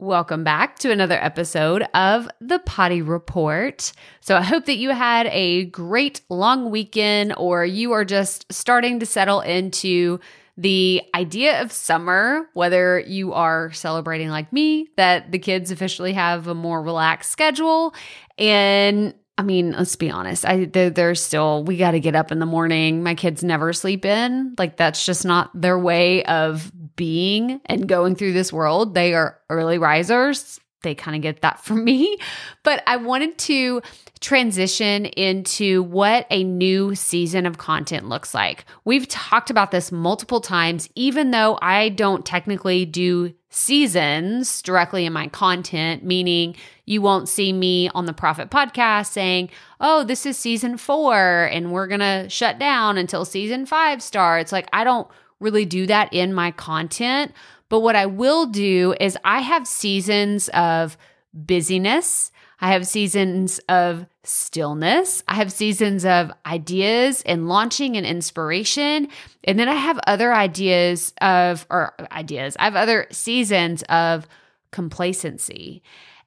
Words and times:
Welcome 0.00 0.42
back 0.42 0.80
to 0.80 0.90
another 0.90 1.14
episode 1.22 1.84
of 1.94 2.28
the 2.40 2.58
Potty 2.58 3.00
Report. 3.00 3.92
So, 4.20 4.36
I 4.36 4.42
hope 4.42 4.64
that 4.64 4.74
you 4.76 4.90
had 4.90 5.28
a 5.28 5.66
great 5.66 6.20
long 6.28 6.72
weekend 6.72 7.32
or 7.36 7.64
you 7.64 7.92
are 7.92 8.04
just 8.04 8.52
starting 8.52 8.98
to 8.98 9.06
settle 9.06 9.40
into 9.40 10.18
the 10.56 11.00
idea 11.14 11.62
of 11.62 11.70
summer, 11.70 12.48
whether 12.54 12.98
you 12.98 13.34
are 13.34 13.70
celebrating 13.70 14.30
like 14.30 14.52
me, 14.52 14.88
that 14.96 15.30
the 15.30 15.38
kids 15.38 15.70
officially 15.70 16.12
have 16.12 16.48
a 16.48 16.54
more 16.54 16.82
relaxed 16.82 17.30
schedule. 17.30 17.94
And 18.36 19.14
I 19.38 19.42
mean, 19.42 19.72
let's 19.72 19.94
be 19.94 20.10
honest, 20.10 20.44
I 20.44 20.64
they're, 20.64 20.90
they're 20.90 21.14
still 21.14 21.62
we 21.62 21.76
got 21.76 21.92
to 21.92 22.00
get 22.00 22.16
up 22.16 22.32
in 22.32 22.40
the 22.40 22.46
morning. 22.46 23.04
My 23.04 23.14
kids 23.14 23.44
never 23.44 23.72
sleep 23.72 24.04
in. 24.04 24.56
Like 24.58 24.76
that's 24.76 25.06
just 25.06 25.24
not 25.24 25.50
their 25.54 25.78
way 25.78 26.24
of 26.24 26.72
being 26.96 27.60
and 27.66 27.88
going 27.88 28.16
through 28.16 28.32
this 28.32 28.52
world. 28.52 28.94
They 28.94 29.14
are 29.14 29.38
early 29.50 29.78
risers. 29.78 30.60
They 30.82 30.94
kind 30.94 31.16
of 31.16 31.22
get 31.22 31.40
that 31.40 31.64
from 31.64 31.82
me. 31.82 32.18
But 32.62 32.82
I 32.86 32.96
wanted 32.96 33.38
to 33.38 33.82
transition 34.20 35.06
into 35.06 35.82
what 35.82 36.26
a 36.30 36.44
new 36.44 36.94
season 36.94 37.46
of 37.46 37.58
content 37.58 38.08
looks 38.08 38.34
like. 38.34 38.64
We've 38.84 39.08
talked 39.08 39.50
about 39.50 39.70
this 39.70 39.92
multiple 39.92 40.40
times, 40.40 40.88
even 40.94 41.30
though 41.30 41.58
I 41.60 41.90
don't 41.90 42.24
technically 42.24 42.86
do 42.86 43.34
seasons 43.50 44.62
directly 44.62 45.04
in 45.04 45.12
my 45.12 45.28
content, 45.28 46.04
meaning 46.04 46.56
you 46.86 47.00
won't 47.02 47.28
see 47.28 47.52
me 47.52 47.88
on 47.90 48.06
the 48.06 48.12
Profit 48.12 48.50
podcast 48.50 49.06
saying, 49.06 49.50
oh, 49.80 50.04
this 50.04 50.26
is 50.26 50.36
season 50.36 50.76
four 50.76 51.44
and 51.52 51.70
we're 51.70 51.86
going 51.86 52.00
to 52.00 52.28
shut 52.28 52.58
down 52.58 52.98
until 52.98 53.24
season 53.24 53.64
five 53.66 54.02
starts. 54.02 54.52
Like, 54.52 54.68
I 54.72 54.84
don't 54.84 55.08
really 55.44 55.64
do 55.64 55.86
that 55.86 56.12
in 56.12 56.34
my 56.34 56.50
content. 56.50 57.32
But 57.68 57.80
what 57.80 57.94
I 57.94 58.06
will 58.06 58.46
do 58.46 58.94
is 59.00 59.16
I 59.24 59.40
have 59.40 59.66
seasons 59.66 60.48
of 60.48 60.96
busyness. 61.32 62.32
I 62.60 62.72
have 62.72 62.86
seasons 62.86 63.60
of 63.68 64.06
stillness. 64.22 65.22
I 65.28 65.34
have 65.34 65.52
seasons 65.52 66.04
of 66.06 66.32
ideas 66.46 67.22
and 67.26 67.48
launching 67.48 67.96
and 67.96 68.06
inspiration. 68.06 69.08
And 69.44 69.58
then 69.58 69.68
I 69.68 69.74
have 69.74 70.00
other 70.06 70.32
ideas 70.32 71.12
of, 71.20 71.66
or 71.68 71.94
ideas, 72.10 72.56
I 72.58 72.64
have 72.64 72.76
other 72.76 73.06
seasons 73.10 73.82
of 73.84 74.26
complacency. 74.70 75.82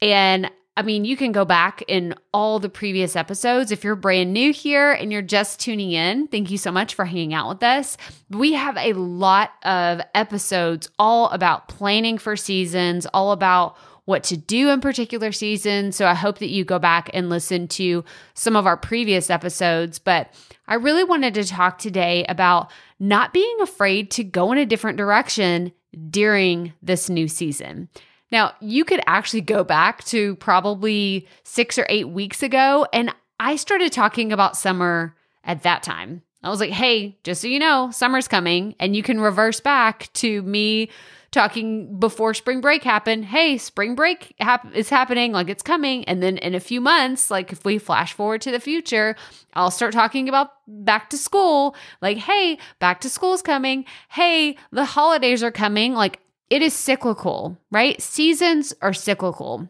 And 0.00 0.50
I 0.76 0.82
mean, 0.82 1.04
you 1.04 1.16
can 1.16 1.32
go 1.32 1.44
back 1.44 1.82
in 1.88 2.14
all 2.32 2.58
the 2.58 2.68
previous 2.68 3.16
episodes. 3.16 3.70
If 3.70 3.84
you're 3.84 3.96
brand 3.96 4.32
new 4.32 4.52
here 4.52 4.92
and 4.92 5.12
you're 5.12 5.20
just 5.20 5.60
tuning 5.60 5.92
in, 5.92 6.28
thank 6.28 6.50
you 6.50 6.58
so 6.58 6.70
much 6.70 6.94
for 6.94 7.04
hanging 7.04 7.34
out 7.34 7.48
with 7.48 7.62
us. 7.62 7.96
We 8.30 8.54
have 8.54 8.76
a 8.76 8.92
lot 8.94 9.50
of 9.62 10.00
episodes 10.14 10.88
all 10.98 11.28
about 11.30 11.68
planning 11.68 12.18
for 12.18 12.36
seasons, 12.36 13.06
all 13.12 13.32
about 13.32 13.76
what 14.04 14.24
to 14.24 14.36
do 14.36 14.70
in 14.70 14.80
particular 14.80 15.32
seasons. 15.32 15.96
So 15.96 16.06
I 16.06 16.14
hope 16.14 16.38
that 16.38 16.50
you 16.50 16.64
go 16.64 16.78
back 16.78 17.10
and 17.12 17.28
listen 17.28 17.68
to 17.68 18.04
some 18.34 18.56
of 18.56 18.66
our 18.66 18.76
previous 18.76 19.28
episodes. 19.28 19.98
But 19.98 20.32
I 20.66 20.74
really 20.74 21.04
wanted 21.04 21.34
to 21.34 21.44
talk 21.44 21.78
today 21.78 22.24
about 22.28 22.70
not 22.98 23.32
being 23.32 23.60
afraid 23.60 24.10
to 24.12 24.24
go 24.24 24.50
in 24.52 24.58
a 24.58 24.66
different 24.66 24.98
direction 24.98 25.72
during 26.10 26.72
this 26.82 27.10
new 27.10 27.28
season. 27.28 27.88
Now, 28.30 28.52
you 28.60 28.84
could 28.84 29.00
actually 29.06 29.40
go 29.40 29.64
back 29.64 30.04
to 30.04 30.36
probably 30.36 31.26
six 31.42 31.78
or 31.78 31.86
eight 31.88 32.08
weeks 32.08 32.42
ago, 32.42 32.86
and 32.92 33.14
I 33.38 33.56
started 33.56 33.92
talking 33.92 34.32
about 34.32 34.56
summer 34.56 35.16
at 35.44 35.62
that 35.62 35.82
time. 35.82 36.22
I 36.42 36.48
was 36.48 36.60
like, 36.60 36.70
hey, 36.70 37.18
just 37.22 37.42
so 37.42 37.48
you 37.48 37.58
know, 37.58 37.90
summer's 37.90 38.28
coming, 38.28 38.74
and 38.78 38.96
you 38.96 39.02
can 39.02 39.20
reverse 39.20 39.60
back 39.60 40.10
to 40.14 40.42
me 40.42 40.90
talking 41.30 41.98
before 41.98 42.34
spring 42.34 42.60
break 42.60 42.82
happened. 42.82 43.24
Hey, 43.24 43.56
spring 43.58 43.94
break 43.94 44.34
hap- 44.40 44.74
is 44.74 44.88
happening, 44.88 45.32
like 45.32 45.48
it's 45.48 45.62
coming. 45.62 46.04
And 46.06 46.22
then 46.22 46.38
in 46.38 46.54
a 46.54 46.60
few 46.60 46.80
months, 46.80 47.30
like 47.30 47.52
if 47.52 47.64
we 47.64 47.78
flash 47.78 48.12
forward 48.12 48.40
to 48.42 48.50
the 48.50 48.58
future, 48.58 49.16
I'll 49.54 49.70
start 49.70 49.92
talking 49.92 50.28
about 50.28 50.50
back 50.66 51.10
to 51.10 51.18
school. 51.18 51.76
Like, 52.02 52.18
hey, 52.18 52.58
back 52.78 53.00
to 53.02 53.10
school's 53.10 53.42
coming. 53.42 53.84
Hey, 54.08 54.56
the 54.72 54.84
holidays 54.84 55.42
are 55.42 55.52
coming. 55.52 55.94
Like, 55.94 56.20
it 56.50 56.62
is 56.62 56.74
cyclical, 56.74 57.56
right? 57.70 58.00
Seasons 58.02 58.74
are 58.82 58.92
cyclical. 58.92 59.68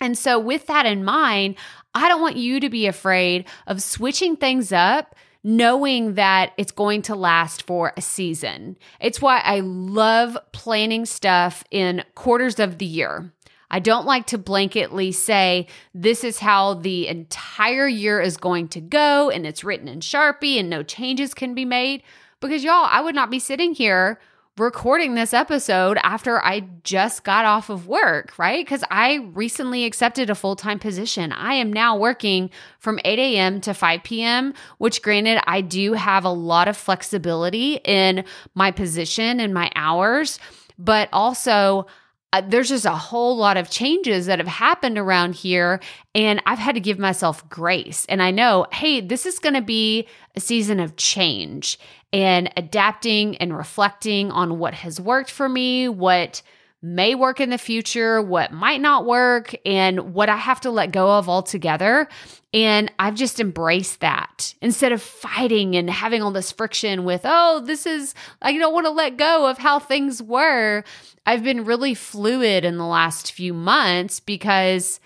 And 0.00 0.16
so, 0.16 0.38
with 0.38 0.66
that 0.68 0.86
in 0.86 1.04
mind, 1.04 1.56
I 1.94 2.08
don't 2.08 2.22
want 2.22 2.36
you 2.36 2.60
to 2.60 2.70
be 2.70 2.86
afraid 2.86 3.44
of 3.66 3.82
switching 3.82 4.36
things 4.36 4.72
up, 4.72 5.14
knowing 5.44 6.14
that 6.14 6.52
it's 6.56 6.72
going 6.72 7.02
to 7.02 7.14
last 7.14 7.66
for 7.66 7.92
a 7.96 8.00
season. 8.00 8.76
It's 9.00 9.20
why 9.20 9.40
I 9.40 9.60
love 9.60 10.38
planning 10.52 11.04
stuff 11.04 11.64
in 11.70 12.04
quarters 12.14 12.58
of 12.58 12.78
the 12.78 12.86
year. 12.86 13.32
I 13.70 13.78
don't 13.78 14.06
like 14.06 14.26
to 14.26 14.38
blanketly 14.38 15.14
say 15.14 15.66
this 15.94 16.24
is 16.24 16.38
how 16.38 16.74
the 16.74 17.08
entire 17.08 17.88
year 17.88 18.20
is 18.20 18.36
going 18.36 18.68
to 18.68 18.80
go 18.80 19.30
and 19.30 19.46
it's 19.46 19.64
written 19.64 19.88
in 19.88 20.00
Sharpie 20.00 20.60
and 20.60 20.68
no 20.68 20.82
changes 20.82 21.32
can 21.32 21.54
be 21.54 21.64
made 21.64 22.02
because 22.40 22.62
y'all, 22.62 22.86
I 22.90 23.00
would 23.00 23.14
not 23.14 23.30
be 23.30 23.38
sitting 23.38 23.74
here 23.74 24.20
recording 24.58 25.14
this 25.14 25.32
episode 25.32 25.98
after 26.02 26.42
I 26.44 26.60
just 26.84 27.24
got 27.24 27.46
off 27.46 27.70
of 27.70 27.86
work, 27.86 28.38
right? 28.38 28.64
Because 28.64 28.84
I 28.90 29.30
recently 29.32 29.84
accepted 29.84 30.28
a 30.28 30.34
full 30.34 30.56
time 30.56 30.78
position. 30.78 31.32
I 31.32 31.54
am 31.54 31.72
now 31.72 31.96
working 31.96 32.50
from 32.78 33.00
8 33.04 33.18
a.m. 33.18 33.60
to 33.62 33.72
5 33.72 34.02
p.m., 34.02 34.52
which, 34.78 35.00
granted, 35.02 35.40
I 35.46 35.62
do 35.62 35.94
have 35.94 36.24
a 36.24 36.30
lot 36.30 36.68
of 36.68 36.76
flexibility 36.76 37.80
in 37.84 38.24
my 38.54 38.70
position 38.70 39.40
and 39.40 39.54
my 39.54 39.70
hours, 39.74 40.38
but 40.78 41.08
also 41.12 41.86
uh, 42.34 42.42
there's 42.46 42.70
just 42.70 42.86
a 42.86 42.90
whole 42.90 43.36
lot 43.36 43.56
of 43.56 43.70
changes 43.70 44.26
that 44.26 44.38
have 44.38 44.48
happened 44.48 44.96
around 44.96 45.34
here 45.34 45.80
and 46.14 46.42
I've 46.46 46.58
had 46.58 46.74
to 46.76 46.80
give 46.80 46.98
myself 46.98 47.46
grace. 47.50 48.06
And 48.08 48.22
I 48.22 48.30
know, 48.30 48.66
hey, 48.72 49.02
this 49.02 49.26
is 49.26 49.38
going 49.38 49.54
to 49.54 49.62
be 49.62 50.08
a 50.34 50.40
season 50.40 50.80
of 50.80 50.96
change 50.96 51.78
and 52.12 52.50
adapting 52.56 53.36
and 53.38 53.56
reflecting 53.56 54.30
on 54.30 54.58
what 54.58 54.74
has 54.74 55.00
worked 55.00 55.30
for 55.30 55.48
me, 55.48 55.88
what 55.88 56.42
may 56.82 57.14
work 57.14 57.38
in 57.38 57.50
the 57.50 57.58
future, 57.58 58.20
what 58.20 58.52
might 58.52 58.80
not 58.80 59.06
work, 59.06 59.54
and 59.64 60.14
what 60.14 60.28
I 60.28 60.36
have 60.36 60.60
to 60.62 60.70
let 60.70 60.90
go 60.90 61.16
of 61.16 61.28
altogether. 61.28 62.08
And 62.52 62.92
I've 62.98 63.14
just 63.14 63.38
embraced 63.38 64.00
that 64.00 64.54
instead 64.60 64.90
of 64.90 65.00
fighting 65.00 65.76
and 65.76 65.88
having 65.88 66.22
all 66.22 66.32
this 66.32 66.50
friction 66.50 67.04
with, 67.04 67.22
oh, 67.24 67.62
this 67.64 67.86
is, 67.86 68.14
I 68.42 68.56
don't 68.58 68.74
want 68.74 68.86
to 68.86 68.90
let 68.90 69.16
go 69.16 69.48
of 69.48 69.58
how 69.58 69.78
things 69.78 70.20
were. 70.22 70.82
I've 71.24 71.44
been 71.44 71.64
really 71.64 71.94
fluid 71.94 72.64
in 72.64 72.78
the 72.78 72.84
last 72.84 73.30
few 73.30 73.54
months 73.54 74.18
because 74.18 74.98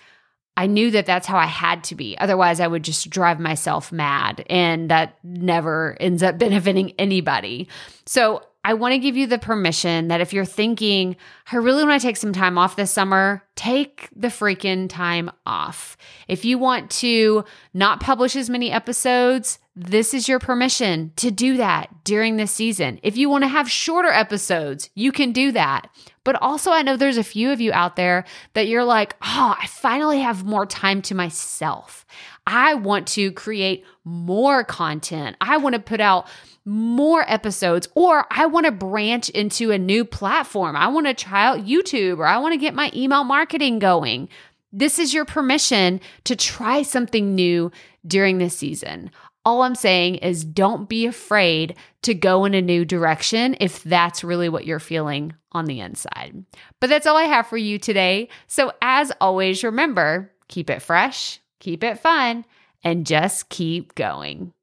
I 0.57 0.65
knew 0.65 0.89
that 0.91 1.05
that's 1.05 1.27
how 1.27 1.37
I 1.37 1.45
had 1.45 1.83
to 1.85 1.95
be. 1.95 2.17
Otherwise, 2.17 2.59
I 2.59 2.67
would 2.67 2.83
just 2.83 3.09
drive 3.11 3.39
myself 3.39 3.91
mad, 3.91 4.43
and 4.49 4.89
that 4.89 5.17
never 5.23 5.95
ends 5.99 6.23
up 6.23 6.37
benefiting 6.39 6.93
anybody. 6.97 7.69
So, 8.05 8.43
I 8.63 8.73
want 8.73 8.91
to 8.91 8.99
give 8.99 9.15
you 9.15 9.27
the 9.27 9.37
permission 9.37 10.09
that 10.09 10.19
if 10.19 10.33
you're 10.33 10.43
thinking, 10.43 11.15
I 11.49 11.55
really 11.55 11.85
want 11.85 12.01
to 12.01 12.05
take 12.05 12.17
some 12.17 12.33
time 12.33 12.57
off 12.57 12.75
this 12.75 12.91
summer, 12.91 13.41
take 13.55 14.09
the 14.13 14.27
freaking 14.27 14.89
time 14.89 15.31
off. 15.45 15.95
If 16.27 16.43
you 16.43 16.57
want 16.57 16.91
to 16.91 17.45
not 17.73 18.01
publish 18.01 18.35
as 18.35 18.49
many 18.49 18.69
episodes, 18.69 19.59
this 19.73 20.13
is 20.13 20.27
your 20.27 20.39
permission 20.39 21.13
to 21.15 21.31
do 21.31 21.55
that 21.57 22.03
during 22.03 22.35
this 22.35 22.51
season. 22.51 22.99
If 23.03 23.15
you 23.15 23.29
want 23.29 23.45
to 23.45 23.47
have 23.47 23.71
shorter 23.71 24.09
episodes, 24.09 24.89
you 24.95 25.13
can 25.13 25.31
do 25.31 25.53
that. 25.53 25.89
But 26.27 26.41
also, 26.41 26.71
I 26.71 26.81
know 26.81 26.97
there's 26.97 27.15
a 27.15 27.23
few 27.23 27.53
of 27.53 27.61
you 27.61 27.71
out 27.71 27.95
there 27.95 28.25
that 28.51 28.67
you're 28.67 28.83
like, 28.83 29.15
oh, 29.21 29.55
I 29.57 29.65
finally 29.67 30.19
have 30.19 30.43
more 30.43 30.65
time 30.65 31.01
to 31.03 31.15
myself. 31.15 32.05
I 32.45 32.73
want 32.73 33.07
to 33.07 33.31
create 33.31 33.85
more 34.03 34.65
content. 34.65 35.37
I 35.39 35.55
want 35.55 35.75
to 35.75 35.79
put 35.79 36.01
out 36.01 36.27
more 36.65 37.23
episodes, 37.31 37.87
or 37.95 38.25
I 38.29 38.45
want 38.47 38.65
to 38.65 38.73
branch 38.73 39.29
into 39.29 39.71
a 39.71 39.77
new 39.77 40.03
platform. 40.03 40.75
I 40.75 40.89
want 40.89 41.07
to 41.07 41.13
try 41.13 41.45
out 41.45 41.65
YouTube, 41.65 42.17
or 42.17 42.25
I 42.25 42.39
want 42.39 42.51
to 42.51 42.57
get 42.57 42.75
my 42.75 42.91
email 42.93 43.23
marketing 43.23 43.79
going. 43.79 44.27
This 44.71 44.99
is 44.99 45.13
your 45.13 45.25
permission 45.25 46.01
to 46.25 46.35
try 46.35 46.81
something 46.81 47.35
new 47.35 47.71
during 48.05 48.37
this 48.37 48.57
season. 48.57 49.11
All 49.45 49.61
I'm 49.61 49.75
saying 49.75 50.15
is 50.15 50.43
don't 50.43 50.89
be 50.89 51.05
afraid 51.05 51.75
to 52.01 52.13
go 52.13 52.43
in 52.43 52.53
a 52.53 52.61
new 52.61 52.83
direction 52.83 53.55
if 53.61 53.81
that's 53.83 54.23
really 54.23 54.49
what 54.49 54.65
you're 54.65 54.79
feeling 54.79 55.33
on 55.53 55.65
the 55.65 55.79
inside. 55.79 56.43
But 56.81 56.89
that's 56.89 57.07
all 57.07 57.15
I 57.15 57.23
have 57.23 57.47
for 57.47 57.57
you 57.57 57.79
today. 57.79 58.27
So, 58.47 58.73
as 58.81 59.11
always, 59.21 59.63
remember 59.63 60.33
keep 60.49 60.69
it 60.69 60.81
fresh, 60.81 61.39
keep 61.59 61.83
it 61.83 61.99
fun, 61.99 62.43
and 62.83 63.05
just 63.05 63.49
keep 63.49 63.95
going. 63.95 64.53